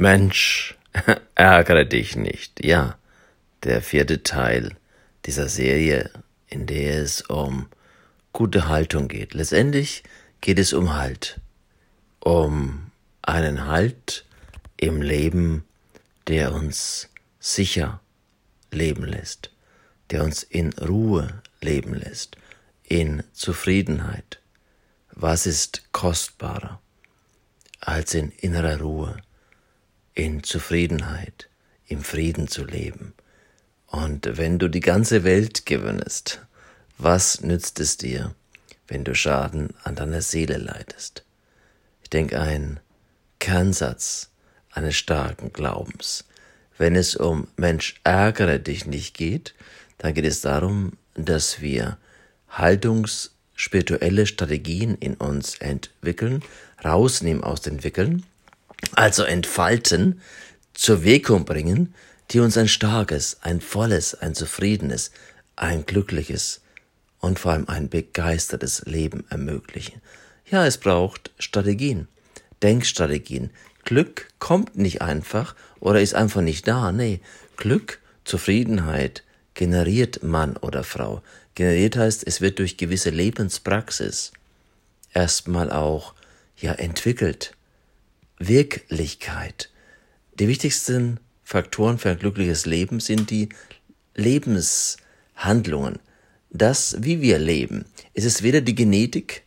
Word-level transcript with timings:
Mensch, 0.00 0.78
ärgere 1.34 1.84
dich 1.84 2.16
nicht. 2.16 2.64
Ja, 2.64 2.96
der 3.64 3.82
vierte 3.82 4.22
Teil 4.22 4.74
dieser 5.26 5.46
Serie, 5.46 6.08
in 6.46 6.66
der 6.66 7.02
es 7.02 7.20
um 7.20 7.66
gute 8.32 8.66
Haltung 8.66 9.08
geht. 9.08 9.34
Letztendlich 9.34 10.02
geht 10.40 10.58
es 10.58 10.72
um 10.72 10.94
Halt. 10.94 11.38
Um 12.18 12.92
einen 13.20 13.66
Halt 13.66 14.24
im 14.78 15.02
Leben, 15.02 15.64
der 16.28 16.54
uns 16.54 17.10
sicher 17.38 18.00
leben 18.70 19.04
lässt, 19.04 19.50
der 20.08 20.24
uns 20.24 20.42
in 20.42 20.72
Ruhe 20.72 21.42
leben 21.60 21.92
lässt, 21.92 22.38
in 22.84 23.22
Zufriedenheit. 23.34 24.40
Was 25.12 25.44
ist 25.44 25.92
kostbarer 25.92 26.80
als 27.80 28.14
in 28.14 28.30
innerer 28.30 28.80
Ruhe, 28.80 29.22
in 30.20 30.42
Zufriedenheit, 30.42 31.48
im 31.86 32.04
Frieden 32.04 32.46
zu 32.46 32.64
leben? 32.64 33.14
Und 33.86 34.36
wenn 34.36 34.58
du 34.58 34.68
die 34.68 34.80
ganze 34.80 35.24
Welt 35.24 35.64
gewinnest, 35.64 36.42
was 36.98 37.40
nützt 37.40 37.80
es 37.80 37.96
dir, 37.96 38.34
wenn 38.86 39.02
du 39.02 39.14
Schaden 39.14 39.70
an 39.82 39.94
deiner 39.94 40.20
Seele 40.20 40.58
leidest? 40.58 41.24
Ich 42.02 42.10
denke, 42.10 42.38
ein 42.38 42.80
Kernsatz 43.38 44.28
eines 44.70 44.94
starken 44.96 45.54
Glaubens. 45.54 46.26
Wenn 46.76 46.96
es 46.96 47.16
um 47.16 47.48
Mensch 47.56 47.98
ärgere 48.04 48.58
dich 48.58 48.84
nicht 48.84 49.16
geht, 49.16 49.54
dann 49.96 50.12
geht 50.12 50.26
es 50.26 50.42
darum, 50.42 50.92
dass 51.14 51.62
wir 51.62 51.96
haltungsspirituelle 52.50 54.26
Strategien 54.26 54.96
in 54.96 55.14
uns 55.14 55.56
entwickeln, 55.56 56.42
rausnehmen 56.84 57.42
aus 57.42 57.62
den 57.62 57.82
Wickeln, 57.84 58.26
also 58.92 59.22
entfalten, 59.24 60.20
zur 60.74 61.04
Wirkung 61.04 61.44
bringen, 61.44 61.94
die 62.30 62.40
uns 62.40 62.56
ein 62.56 62.68
starkes, 62.68 63.38
ein 63.42 63.60
volles, 63.60 64.14
ein 64.14 64.34
zufriedenes, 64.34 65.10
ein 65.56 65.84
glückliches 65.84 66.60
und 67.18 67.38
vor 67.38 67.52
allem 67.52 67.68
ein 67.68 67.88
begeistertes 67.88 68.82
Leben 68.86 69.24
ermöglichen. 69.28 70.00
Ja, 70.50 70.66
es 70.66 70.78
braucht 70.78 71.30
Strategien, 71.38 72.08
Denkstrategien. 72.62 73.50
Glück 73.84 74.28
kommt 74.38 74.76
nicht 74.76 75.02
einfach 75.02 75.54
oder 75.80 76.00
ist 76.00 76.14
einfach 76.14 76.40
nicht 76.40 76.66
da. 76.66 76.92
Nee, 76.92 77.20
Glück, 77.56 78.00
Zufriedenheit 78.24 79.24
generiert 79.54 80.22
Mann 80.22 80.56
oder 80.56 80.84
Frau. 80.84 81.22
Generiert 81.54 81.96
heißt, 81.96 82.26
es 82.26 82.40
wird 82.40 82.58
durch 82.58 82.76
gewisse 82.76 83.10
Lebenspraxis 83.10 84.32
erstmal 85.12 85.70
auch 85.70 86.14
ja 86.56 86.72
entwickelt. 86.72 87.54
Wirklichkeit. 88.40 89.70
Die 90.34 90.48
wichtigsten 90.48 91.20
Faktoren 91.44 91.98
für 91.98 92.10
ein 92.10 92.18
glückliches 92.18 92.64
Leben 92.66 92.98
sind 92.98 93.30
die 93.30 93.50
Lebenshandlungen. 94.14 95.98
Das, 96.50 96.96
wie 97.00 97.20
wir 97.20 97.38
leben. 97.38 97.84
Es 98.14 98.24
ist 98.24 98.42
weder 98.42 98.62
die 98.62 98.74
Genetik 98.74 99.42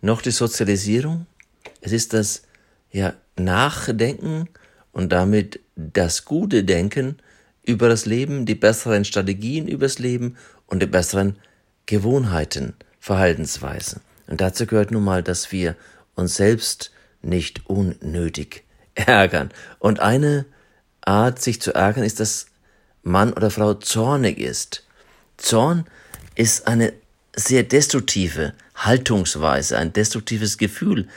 noch 0.00 0.20
die 0.20 0.32
Sozialisierung. 0.32 1.26
Es 1.80 1.92
ist 1.92 2.12
das 2.12 2.42
ja, 2.90 3.14
Nachdenken 3.36 4.48
und 4.90 5.12
damit 5.12 5.60
das 5.76 6.24
gute 6.24 6.64
Denken 6.64 7.18
über 7.62 7.88
das 7.88 8.04
Leben, 8.04 8.44
die 8.44 8.56
besseren 8.56 9.04
Strategien 9.04 9.68
übers 9.68 10.00
Leben 10.00 10.36
und 10.66 10.82
die 10.82 10.86
besseren 10.86 11.36
Gewohnheiten, 11.86 12.74
Verhaltensweisen. 12.98 14.00
Und 14.26 14.40
dazu 14.40 14.66
gehört 14.66 14.90
nun 14.90 15.04
mal, 15.04 15.22
dass 15.22 15.52
wir 15.52 15.76
uns 16.14 16.34
selbst 16.34 16.90
nicht 17.22 17.66
unnötig 17.66 18.64
ärgern. 18.94 19.50
Und 19.78 20.00
eine 20.00 20.44
Art, 21.00 21.40
sich 21.40 21.60
zu 21.60 21.74
ärgern, 21.74 22.04
ist, 22.04 22.20
dass 22.20 22.46
Mann 23.02 23.32
oder 23.32 23.50
Frau 23.50 23.74
zornig 23.74 24.38
ist. 24.38 24.86
Zorn 25.36 25.86
ist 26.34 26.66
eine 26.66 26.92
sehr 27.34 27.62
destruktive 27.62 28.54
Haltungsweise, 28.74 29.78
ein 29.78 29.92
destruktives 29.92 30.58
Gefühl. 30.58 31.08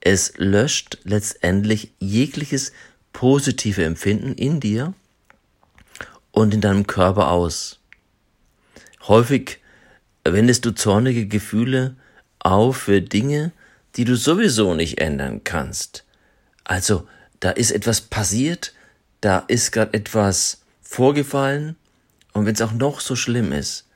Es 0.00 0.34
löscht 0.36 0.98
letztendlich 1.04 1.92
jegliches 1.98 2.72
positive 3.12 3.84
Empfinden 3.84 4.34
in 4.34 4.60
dir 4.60 4.94
und 6.30 6.54
in 6.54 6.60
deinem 6.60 6.86
Körper 6.86 7.30
aus. 7.30 7.80
Häufig 9.08 9.58
wendest 10.24 10.64
du 10.64 10.72
zornige 10.72 11.26
Gefühle 11.26 11.96
auf 12.38 12.76
für 12.76 13.00
Dinge, 13.00 13.52
die 13.96 14.04
du 14.04 14.16
sowieso 14.16 14.74
nicht 14.74 15.00
ändern 15.00 15.42
kannst. 15.44 16.04
Also, 16.64 17.06
da 17.40 17.50
ist 17.50 17.70
etwas 17.70 18.00
passiert, 18.00 18.72
da 19.20 19.38
ist 19.48 19.72
gerade 19.72 19.94
etwas 19.94 20.60
vorgefallen, 20.82 21.76
und 22.32 22.44
wenn 22.44 22.54
es 22.54 22.60
auch 22.60 22.72
noch 22.72 23.00
so 23.00 23.16
schlimm 23.16 23.52
ist, 23.52 23.86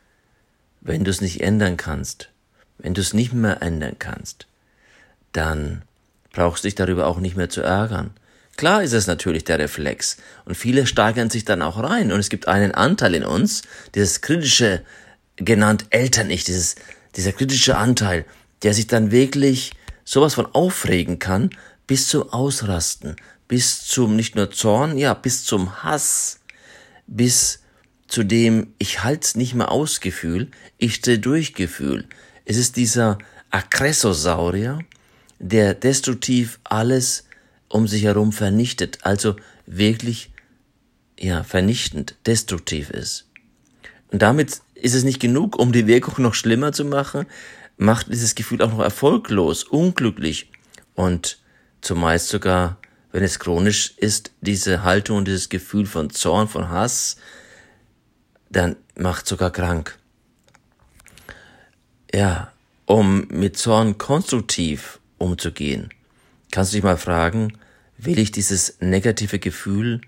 wenn 0.80 1.04
du 1.04 1.10
es 1.10 1.20
nicht 1.20 1.42
ändern 1.42 1.76
kannst, 1.76 2.30
wenn 2.78 2.94
du 2.94 3.02
es 3.02 3.12
nicht 3.12 3.34
mehr 3.34 3.60
ändern 3.60 3.96
kannst, 3.98 4.46
dann 5.32 5.82
brauchst 6.32 6.64
du 6.64 6.68
dich 6.68 6.74
darüber 6.74 7.06
auch 7.06 7.18
nicht 7.18 7.36
mehr 7.36 7.50
zu 7.50 7.60
ärgern. 7.60 8.12
Klar 8.56 8.82
ist 8.82 8.94
es 8.94 9.06
natürlich 9.06 9.44
der 9.44 9.58
Reflex 9.58 10.16
und 10.46 10.54
viele 10.54 10.86
steigern 10.86 11.28
sich 11.28 11.44
dann 11.44 11.60
auch 11.60 11.82
rein 11.82 12.12
und 12.12 12.20
es 12.20 12.30
gibt 12.30 12.48
einen 12.48 12.72
Anteil 12.72 13.14
in 13.14 13.24
uns, 13.24 13.62
dieses 13.94 14.22
kritische, 14.22 14.82
genannt 15.36 15.86
Eltern-Ich, 15.90 16.44
dieses, 16.44 16.76
dieser 17.16 17.32
kritische 17.32 17.76
Anteil, 17.76 18.24
der 18.62 18.72
sich 18.72 18.86
dann 18.86 19.10
wirklich 19.10 19.72
sowas 20.10 20.34
von 20.34 20.46
aufregen 20.46 21.20
kann, 21.20 21.50
bis 21.86 22.08
zum 22.08 22.28
Ausrasten, 22.30 23.14
bis 23.46 23.84
zum 23.84 24.16
nicht 24.16 24.34
nur 24.34 24.50
Zorn, 24.50 24.98
ja, 24.98 25.14
bis 25.14 25.44
zum 25.44 25.84
Hass, 25.84 26.40
bis 27.06 27.60
zu 28.08 28.24
dem 28.24 28.74
ich 28.78 29.04
halt's 29.04 29.36
nicht 29.36 29.54
mehr 29.54 29.70
aus 29.70 30.00
Gefühl, 30.00 30.50
ich 30.78 31.00
dreh 31.00 31.18
durch 31.18 31.54
Gefühl. 31.54 32.08
Es 32.44 32.56
ist 32.56 32.76
dieser 32.76 33.18
Aggressosaurier, 33.50 34.80
der 35.38 35.74
destruktiv 35.74 36.58
alles 36.64 37.28
um 37.68 37.86
sich 37.86 38.02
herum 38.02 38.32
vernichtet, 38.32 38.98
also 39.02 39.36
wirklich 39.64 40.32
ja 41.20 41.44
vernichtend, 41.44 42.16
destruktiv 42.26 42.90
ist. 42.90 43.28
Und 44.08 44.22
damit 44.22 44.60
ist 44.74 44.94
es 44.94 45.04
nicht 45.04 45.20
genug, 45.20 45.56
um 45.56 45.70
die 45.70 45.86
Wirkung 45.86 46.24
noch 46.24 46.34
schlimmer 46.34 46.72
zu 46.72 46.84
machen, 46.84 47.26
macht 47.80 48.08
dieses 48.08 48.34
Gefühl 48.34 48.60
auch 48.62 48.70
noch 48.70 48.80
erfolglos, 48.80 49.64
unglücklich 49.64 50.50
und 50.94 51.38
zumeist 51.80 52.28
sogar 52.28 52.76
wenn 53.12 53.24
es 53.24 53.40
chronisch 53.40 53.94
ist, 53.96 54.32
diese 54.40 54.84
Haltung 54.84 55.18
und 55.18 55.24
dieses 55.26 55.48
Gefühl 55.48 55.86
von 55.86 56.10
Zorn, 56.10 56.46
von 56.46 56.68
Hass, 56.68 57.16
dann 58.50 58.76
macht 58.96 59.26
sogar 59.26 59.50
krank. 59.50 59.98
Ja, 62.14 62.52
um 62.86 63.26
mit 63.28 63.56
Zorn 63.56 63.98
konstruktiv 63.98 65.00
umzugehen, 65.18 65.90
kannst 66.52 66.72
du 66.72 66.76
dich 66.76 66.84
mal 66.84 66.96
fragen, 66.96 67.58
will 67.98 68.18
ich 68.18 68.30
dieses 68.30 68.76
negative 68.80 69.38
Gefühl 69.38 70.00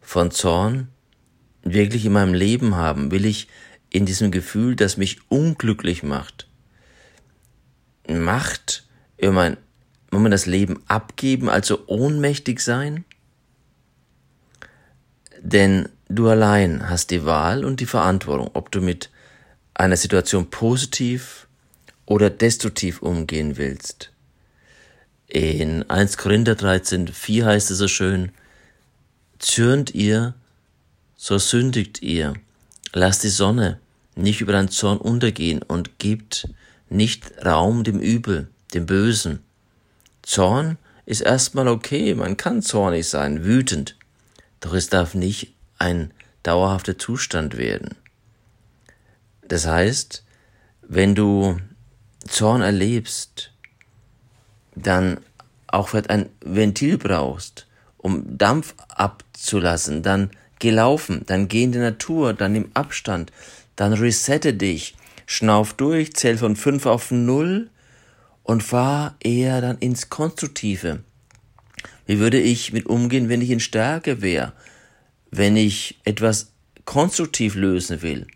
von 0.00 0.30
Zorn 0.30 0.88
wirklich 1.62 2.04
in 2.04 2.12
meinem 2.12 2.34
Leben 2.34 2.76
haben? 2.76 3.10
Will 3.10 3.24
ich 3.24 3.48
in 3.90 4.06
diesem 4.06 4.30
Gefühl, 4.30 4.76
das 4.76 4.96
mich 4.96 5.18
unglücklich 5.28 6.02
macht, 6.02 6.47
Macht 8.08 8.84
über 9.18 9.32
mein 9.32 9.56
muss 10.10 10.22
man 10.22 10.30
das 10.30 10.46
Leben 10.46 10.82
abgeben, 10.88 11.48
also 11.48 11.84
ohnmächtig 11.86 12.60
sein? 12.60 13.04
Denn 15.40 15.88
du 16.08 16.28
allein 16.28 16.88
hast 16.88 17.10
die 17.10 17.24
Wahl 17.24 17.64
und 17.64 17.80
die 17.80 17.86
Verantwortung, 17.86 18.50
ob 18.54 18.70
du 18.72 18.80
mit 18.80 19.10
einer 19.74 19.96
Situation 19.96 20.50
positiv 20.50 21.46
oder 22.06 22.30
destruktiv 22.30 23.02
umgehen 23.02 23.56
willst. 23.58 24.10
In 25.26 25.88
1 25.90 26.16
Korinther 26.16 26.54
13, 26.54 27.08
4 27.08 27.46
heißt 27.46 27.70
es 27.70 27.78
so 27.78 27.86
schön, 27.86 28.32
zürnt 29.38 29.94
ihr, 29.94 30.34
so 31.16 31.36
sündigt 31.38 32.02
ihr, 32.02 32.32
lasst 32.92 33.24
die 33.24 33.28
Sonne 33.28 33.78
nicht 34.16 34.40
über 34.40 34.52
deinen 34.52 34.70
Zorn 34.70 34.98
untergehen 34.98 35.62
und 35.62 35.98
gebt 35.98 36.48
nicht 36.90 37.44
Raum 37.44 37.84
dem 37.84 38.00
Übel, 38.00 38.48
dem 38.74 38.86
Bösen, 38.86 39.40
Zorn 40.22 40.76
ist 41.06 41.22
erstmal 41.22 41.68
okay, 41.68 42.14
man 42.14 42.36
kann 42.36 42.62
zornig 42.62 43.08
sein, 43.08 43.44
wütend, 43.44 43.96
doch 44.60 44.74
es 44.74 44.88
darf 44.88 45.14
nicht 45.14 45.54
ein 45.78 46.12
dauerhafter 46.42 46.98
Zustand 46.98 47.56
werden. 47.56 47.96
Das 49.48 49.66
heißt, 49.66 50.22
wenn 50.82 51.14
du 51.14 51.56
Zorn 52.26 52.60
erlebst, 52.60 53.52
dann 54.74 55.20
auch 55.66 55.88
vielleicht 55.88 56.10
ein 56.10 56.28
Ventil 56.40 56.98
brauchst, 56.98 57.66
um 57.96 58.36
Dampf 58.36 58.74
abzulassen, 58.88 60.02
dann 60.02 60.30
geh 60.58 60.70
laufen, 60.70 61.24
dann 61.26 61.48
geh 61.48 61.64
in 61.64 61.72
die 61.72 61.78
Natur, 61.78 62.34
dann 62.34 62.52
nimm 62.52 62.70
Abstand, 62.74 63.32
dann 63.76 63.92
resette 63.92 64.54
dich, 64.54 64.94
schnauf 65.28 65.74
durch, 65.74 66.14
zähl 66.14 66.38
von 66.38 66.56
fünf 66.56 66.86
auf 66.86 67.10
null 67.10 67.68
und 68.44 68.62
fahr 68.62 69.14
eher 69.20 69.60
dann 69.60 69.76
ins 69.76 70.08
Konstruktive. 70.08 71.04
Wie 72.06 72.18
würde 72.18 72.40
ich 72.40 72.72
mit 72.72 72.86
umgehen, 72.86 73.28
wenn 73.28 73.42
ich 73.42 73.50
in 73.50 73.60
Stärke 73.60 74.22
wäre? 74.22 74.54
Wenn 75.30 75.56
ich 75.56 76.00
etwas 76.04 76.52
konstruktiv 76.86 77.54
lösen 77.54 78.00
will? 78.00 78.26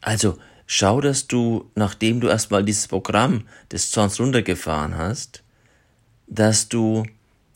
Also, 0.00 0.38
schau, 0.66 1.02
dass 1.02 1.26
du, 1.26 1.70
nachdem 1.74 2.20
du 2.20 2.28
erstmal 2.28 2.64
dieses 2.64 2.88
Programm 2.88 3.46
des 3.70 3.90
Zorns 3.90 4.18
runtergefahren 4.18 4.96
hast, 4.96 5.42
dass 6.26 6.70
du 6.70 7.04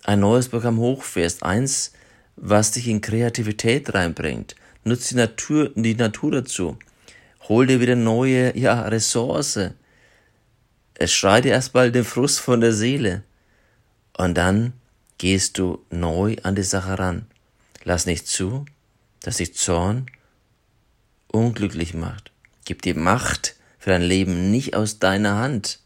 ein 0.03 0.21
neues 0.21 0.51
Programm 0.51 0.77
hochfährst, 0.77 1.43
eins, 1.43 1.95
was 2.37 2.73
dich 2.73 2.87
in 2.87 3.01
Kreativität 3.01 3.95
reinbringt. 3.95 4.57
Nutz 4.85 5.09
die 5.09 5.15
Natur, 5.15 5.71
die 5.75 5.95
Natur 5.95 6.33
dazu. 6.33 6.77
Hol 7.49 7.67
dir 7.67 7.81
wieder 7.81 7.97
neue, 7.97 8.57
ja, 8.57 8.83
Ressource. 8.83 9.59
Es 10.95 11.13
schreit 11.13 11.45
dir 11.45 11.53
erstmal 11.53 11.93
den 11.93 12.05
Frust 12.05 12.41
von 12.41 12.61
der 12.61 12.73
Seele. 12.73 13.23
Und 14.17 14.35
dann 14.35 14.73
gehst 15.19 15.59
du 15.59 15.85
neu 15.91 16.37
an 16.43 16.55
die 16.55 16.63
Sache 16.63 16.99
ran. 16.99 17.27
Lass 17.85 18.07
nicht 18.07 18.27
zu, 18.27 18.65
dass 19.21 19.39
sich 19.39 19.55
Zorn 19.55 20.07
unglücklich 21.29 21.95
macht. 21.95 22.31
Gib 22.65 22.83
die 22.83 22.95
Macht 22.95 23.57
für 23.79 23.91
dein 23.91 24.03
Leben 24.03 24.51
nicht 24.51 24.75
aus 24.75 24.99
deiner 24.99 25.37
Hand. 25.37 25.81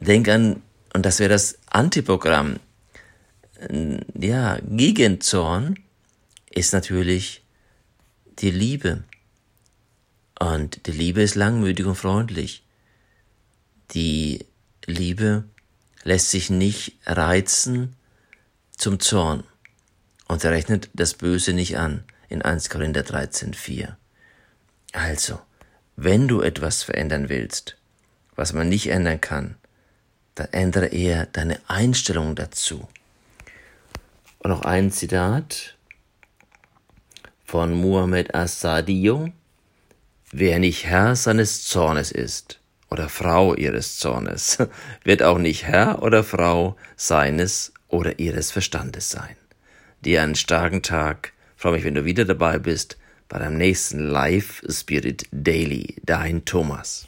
Denk 0.00 0.28
an, 0.28 0.62
und 0.92 1.04
das 1.04 1.18
wäre 1.18 1.30
das 1.30 1.58
Antiprogramm, 1.66 2.60
ja, 4.18 4.58
gegen 4.62 5.20
Zorn 5.20 5.78
ist 6.50 6.72
natürlich 6.72 7.42
die 8.38 8.50
Liebe. 8.50 9.04
Und 10.38 10.86
die 10.86 10.92
Liebe 10.92 11.22
ist 11.22 11.34
langmütig 11.34 11.86
und 11.86 11.94
freundlich. 11.94 12.64
Die 13.92 14.46
Liebe 14.86 15.44
lässt 16.02 16.30
sich 16.30 16.50
nicht 16.50 16.98
reizen 17.06 17.96
zum 18.76 19.00
Zorn 19.00 19.44
und 20.28 20.44
rechnet 20.44 20.90
das 20.94 21.14
Böse 21.14 21.52
nicht 21.52 21.78
an 21.78 22.04
in 22.28 22.42
1 22.42 22.70
Korinther 22.70 23.02
13,4. 23.02 23.94
Also, 24.92 25.40
wenn 25.96 26.28
du 26.28 26.40
etwas 26.40 26.82
verändern 26.82 27.28
willst, 27.28 27.76
was 28.34 28.52
man 28.52 28.68
nicht 28.68 28.88
ändern 28.88 29.20
kann, 29.20 29.56
dann 30.34 30.48
ändere 30.52 30.86
eher 30.86 31.26
deine 31.26 31.60
Einstellung 31.68 32.34
dazu. 32.34 32.88
Und 34.38 34.50
noch 34.50 34.62
ein 34.62 34.90
Zitat 34.90 35.76
von 37.44 37.72
Muhammad 37.72 38.34
As-Sadio. 38.34 39.32
Wer 40.36 40.58
nicht 40.58 40.84
Herr 40.86 41.14
seines 41.14 41.62
Zornes 41.62 42.10
ist, 42.10 42.58
oder 42.90 43.08
Frau 43.08 43.54
ihres 43.54 43.98
Zornes, 43.98 44.58
wird 45.04 45.22
auch 45.22 45.38
nicht 45.38 45.62
Herr 45.64 46.02
oder 46.02 46.24
Frau 46.24 46.76
seines 46.96 47.72
oder 47.86 48.18
ihres 48.18 48.50
Verstandes 48.50 49.10
sein. 49.10 49.36
Dir 50.04 50.22
einen 50.22 50.34
starken 50.34 50.82
Tag. 50.82 51.34
Freue 51.56 51.74
mich, 51.74 51.84
wenn 51.84 51.94
du 51.94 52.04
wieder 52.04 52.24
dabei 52.24 52.58
bist 52.58 52.98
bei 53.28 53.38
deinem 53.38 53.58
nächsten 53.58 54.00
Live 54.00 54.60
Spirit 54.68 55.28
Daily. 55.30 55.94
Dein 56.02 56.44
Thomas. 56.44 57.06